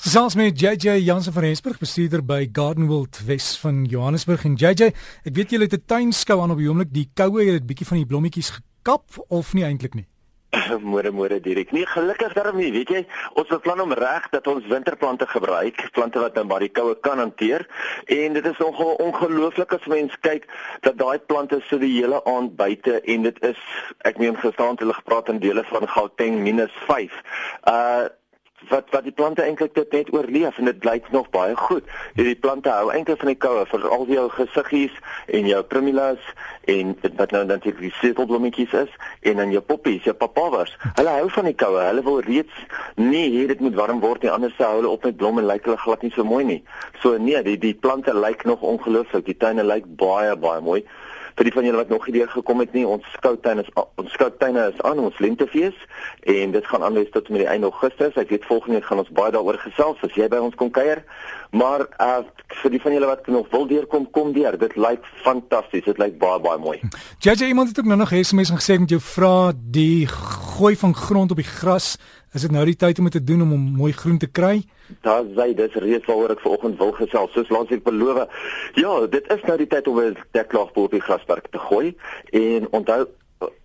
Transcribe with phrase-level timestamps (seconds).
[0.00, 4.94] Gesels met JJ Jansen van Rensburg, bestuurder by Gardenwold Wes van Johannesburg en JJ,
[5.28, 7.86] ek weet julle het 'n tuinskou aan op die oomblik, die koue het 'n bietjie
[7.86, 10.06] van die blommetjies gekap of nie eintlik nie.
[10.92, 11.72] Môre môre direk.
[11.72, 16.18] Nee, gelukkig daarom nie, weet jy, ons beplan om reg dat ons winterplante gebruik, plante
[16.18, 17.66] wat nou maar die koue kan hanteer.
[18.06, 20.48] En dit is nogal ongelooflik as mens kyk
[20.80, 23.60] dat daai plante so die hele aand buite en dit is
[24.08, 27.12] ek meen gestaan hulle gepraat in dele van Gauteng -5.
[27.68, 28.08] Uh
[28.68, 31.84] wat wat die plante eintlik dit net oorleef en dit blyk nog baie goed.
[32.14, 36.30] Hierdie plante hou eintlik van die koue vir al jou gesiggies en jou primulas
[36.70, 38.92] en wat nou natuurlik die setelblommetjies is
[39.26, 40.76] en dan jou poppies, jou papawas.
[40.98, 41.82] Hulle hou van die koue.
[41.82, 42.64] Hulle wil reeds
[43.00, 45.80] nie hê dit moet warm word nie anders sou hulle op met blomme lyk hulle
[45.80, 46.62] glad nie so mooi nie.
[47.02, 49.26] So nee, die die plante lyk nog ongelooflik.
[49.26, 50.84] Die tuine lyk baie baie mooi
[51.40, 54.12] vir die van julle wat nog nie deur gekom het nie, ons skoutuin is ons
[54.12, 55.76] skoutuine is aan ons lentefees
[56.28, 58.18] en dit gaan aanlees tot met die einde Augustus.
[58.20, 61.00] Ek weet volgende week gaan ons baie daaroor gesels as jy by ons kom kuier.
[61.56, 62.20] Maar uh
[62.60, 64.58] vir die van julle wat nog wil deurkom, kom deur.
[64.60, 65.86] Dit lyk fantasties.
[65.86, 66.76] Dit lyk baie baie mooi.
[67.24, 70.06] JJ iemand het ook nou nog SMS gesê met jou vra die
[70.60, 71.94] gooi van grond op die gras
[72.32, 74.60] Is dit nou die tyd om dit te doen om om mooi groen te kry?
[75.02, 77.32] Daar sê dis reeds waaroor ek vanoggend wil gesels.
[77.34, 78.20] Soos laas ek beloof.
[78.78, 81.96] Ja, dit is nou die tyd om 'n deklaagboor op die grasperk te gooi
[82.30, 83.08] en onthou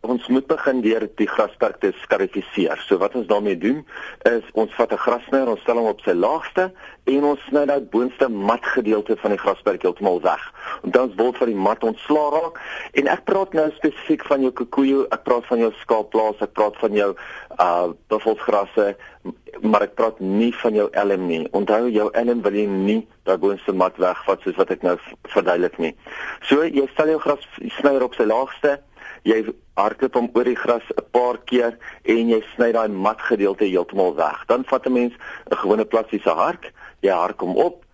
[0.09, 2.79] ons moet begin deur die grasperk te skarifiseer.
[2.87, 3.83] So wat ons daarmee doen
[4.29, 6.71] is ons vat 'n grasnyer, ons stel hom op sy laagste
[7.05, 10.43] en ons sny daai boonste mat gedeelte van die grasperk heeltemal weg.
[10.83, 12.59] En dan word van die mat ontslaa raak
[12.93, 16.77] en ek praat nou spesifiek van jou kikoejo, ek praat van jou skaapplaas, ek praat
[16.77, 17.15] van jou
[17.59, 18.95] uh buffelsgrasse,
[19.61, 21.47] maar ek praat nie van jou elm nie.
[21.51, 24.97] Onthou jou elm wil jy nie daai boonste mat wegvat soos wat ek nou
[25.33, 25.95] verduidelik nie.
[26.49, 28.79] So jy stel jou grasnyer op sy laagste
[29.25, 29.41] jy
[29.75, 34.15] hardloop hom oor die gras 'n paar keer en jy sny daai mat gedeelte heeltemal
[34.15, 34.45] weg.
[34.47, 35.13] Dan vat 'n mens
[35.51, 37.85] 'n gewone plastiese hark, jy hark hom op,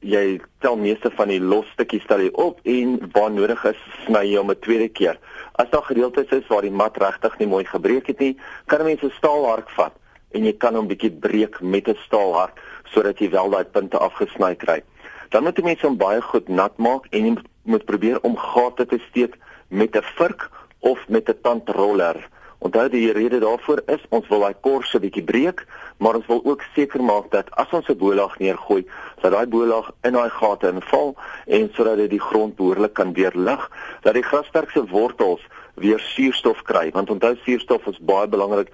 [0.00, 4.24] jy tel meeste van die los stukkies stel jy op en waar nodig is sny
[4.30, 5.18] jy hom 'n tweede keer.
[5.58, 8.84] As daar gedeeltes is waar die mat regtig nie mooi gebreek het nie, kan 'n
[8.84, 9.92] mens 'n staalhark vat
[10.32, 14.54] en jy kan hom bietjie breek met 'n staalhark sodat jy wel daai punte afgesny
[14.54, 14.82] kry.
[15.30, 18.86] Dan moet jy mens hom baie goed nat maak en jy moet probeer om gate
[18.86, 19.36] te steek
[19.68, 20.50] met 'n vurk
[20.80, 22.28] of met 'n tandroller.
[22.58, 25.66] Onthou die rede daarvoor is ons wil daai kors 'n bietjie breek,
[25.98, 28.86] maar ons wil ook seker maak dat as ons 'n bolag neergooi,
[29.20, 31.14] dat daai bolag in daai gate inval
[31.46, 33.70] en sodat dit die grond behoorlik kan weerlig,
[34.02, 38.68] dat die grasperk se wortels weer suurstof kry, want onthou suurstof is baie belangrik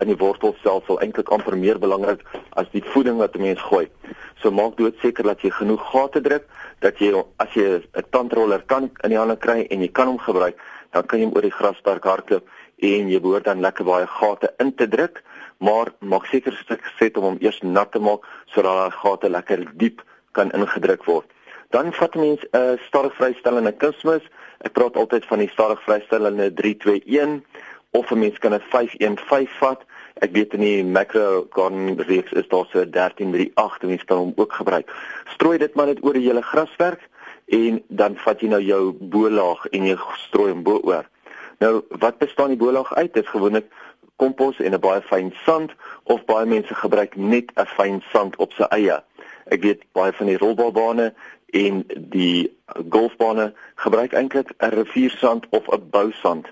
[0.00, 2.20] in die wortelstelsel, eintlik amper meer belangrik
[2.50, 3.88] as die voeding wat 'n mens gooi.
[4.42, 6.44] So maak doodseker dat jy genoeg gate druk,
[6.80, 10.18] dat jy as jy 'n tandroller kan in die hande kry en jy kan hom
[10.18, 10.58] gebruik
[10.92, 12.48] dan kan jy hom oor die grasperk hardloop
[12.82, 15.22] en jy behoort dan lekker baie gate in te druk,
[15.62, 19.64] maar maak seker stuk geset om hom eers nat te maak sodat daai gate lekker
[19.80, 20.02] diep
[20.36, 21.28] kan ingedruk word.
[21.72, 24.24] Dan vat mens 'n uh, stadig vrystellende kunsmis.
[24.60, 27.40] Ek praat altyd van die stadig vrystellende 321
[27.92, 29.80] of 'n mens kan 'n 515 vat.
[30.20, 34.32] Ek weet in die macro garden reeks is daar so 1338 en mens kan hom
[34.36, 34.92] ook gebruik.
[35.34, 37.08] Strooi dit maar net oor die hele graswerk
[37.46, 41.08] en dan vat jy nou jou bolaag en jy strooi hom bo-oor.
[41.58, 43.12] Nou wat bestaan die bolaag uit?
[43.14, 43.68] Dit is gewoonlik
[44.16, 45.70] kompos en 'n baie fyn sand
[46.04, 49.02] of baie mense gebruik net 'n fyn sand op sy eie.
[49.44, 51.14] Ek weet baie van die rolbalbane
[51.46, 52.56] en die
[52.88, 56.46] golfbane gebruik eintlik 'n riviersand of 'n bousand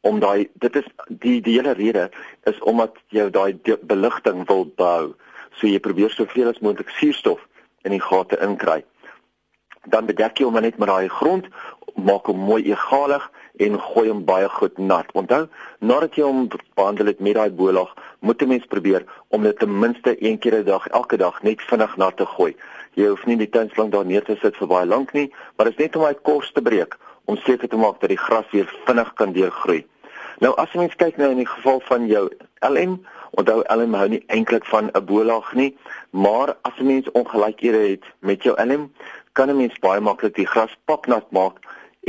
[0.00, 2.10] om daai dit is die die hele rede
[2.44, 5.14] is omdat jy daai beligting wil bou.
[5.52, 7.40] So jy probeer soveel as moontlik suurstof
[7.82, 8.84] in die gate inkry
[9.84, 11.46] dan bedek jy hom net met daai grond,
[11.94, 13.30] maak hom mooi egalig
[13.62, 15.06] en gooi hom baie goed nat.
[15.14, 15.46] Onthou,
[15.78, 19.78] nadat jy hom behandel het met daai bolag, moet 'n mens probeer om dit ten
[19.78, 22.56] minste een keer 'n dag, elke dag net vinnig nat te gooi.
[22.94, 25.78] Jy hoef nie die tuinslang daar neer te sit vir baie lank nie, maar dit
[25.78, 28.68] is net om daai kors te breek om seker te maak dat die gras weer
[28.84, 29.86] vinnig kan deurgroei.
[30.42, 32.28] Nou as jy mens kyk nou in die geval van jou
[32.66, 32.98] LM,
[33.38, 35.76] onthou LM hou nie eintlik van 'n bolag nie,
[36.10, 38.90] maar as 'n mens ongelykhede het met jou LM,
[39.34, 41.56] kan 'n mens baie maklik die gras papnat maak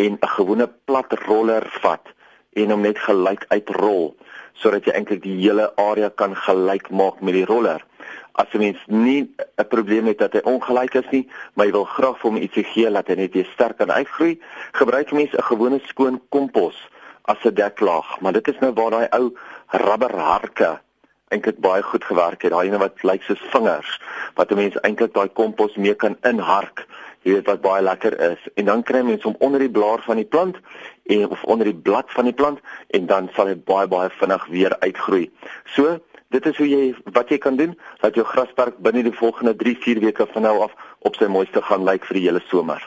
[0.03, 2.05] en 'n gewone plat roller vat
[2.53, 4.15] en hom net gelyk uitrol
[4.61, 7.81] sodat jy eintlik die hele area kan gelyk maak met die roller.
[8.41, 9.21] As 'n mens nie
[9.57, 12.63] 'n probleem het dat hy ongelyk is nie, maar jy wil graag vir hom ietsie
[12.63, 14.39] gee laat hy net weer sterk kan uitgroei,
[14.71, 16.77] gebruik mens 'n gewone skoon kompos
[17.25, 19.33] as 'n deklaag, maar dit is nou waar daai ou
[19.67, 20.79] rubberharke
[21.29, 22.51] eintlik baie goed gewerk het.
[22.51, 24.01] Daai ene wat lyk soos vingers
[24.35, 26.85] wat 'n mens eintlik daai kompos mee kan inhark
[27.25, 30.21] jy weet wat baie lekker is en dan kry mens hom onder die blaar van
[30.21, 30.59] die plant
[31.09, 32.61] en of onder die blad van die plant
[32.97, 35.25] en dan sal hy baie baie vinnig weer uitgroei.
[35.75, 35.97] So
[36.33, 36.83] dit is hoe jy
[37.17, 37.73] wat jy kan doen
[38.03, 40.73] dat jou grasperk binne die volgende 3-4 weke van nou af
[41.07, 42.81] op sy mooiste gaan lyk vir die hele somer.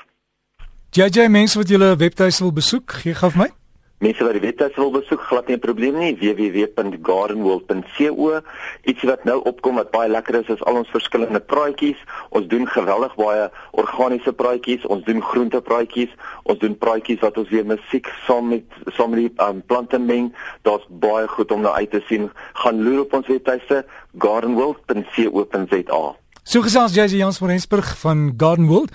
[0.95, 3.51] JJ mense wat julle webtuis wil besoek, gee gaf my.
[3.99, 6.17] Mense wat die webtuis wil besoek, glad nie 'n probleem nie.
[6.17, 8.41] www.gardenworld.co.
[8.85, 11.97] Iets wat nou opkom wat baie lekker is, is al ons verskillende praatjies.
[12.31, 16.11] Ons doen geweldig baie organiese praatjies, ons doen groentepraatjies,
[16.43, 20.35] ons doen praatjies wat ons weer musiek saam met saam met die um, plante meng.
[20.63, 22.31] Daar's baie goed om na uit te sien.
[22.53, 23.85] Gaan loer op ons webtuiste
[24.19, 26.17] gardenworld.co.za.
[26.49, 28.93] So gesels JJ Jans van Rensburg van Garden World